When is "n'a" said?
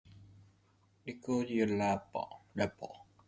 2.55-2.67